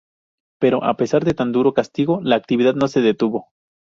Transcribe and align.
Pero, 0.59 0.83
a 0.83 0.97
pesar 0.97 1.23
de 1.25 1.35
tan 1.35 1.51
duro 1.51 1.75
castigo, 1.75 2.21
la 2.23 2.35
actividad 2.35 2.73
no 2.73 2.87
se 2.87 3.01
detuvo. 3.01 3.49